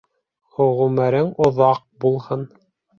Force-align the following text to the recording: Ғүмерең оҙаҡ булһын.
Ғүмерең 0.61 1.31
оҙаҡ 1.49 1.87
булһын. 2.07 2.53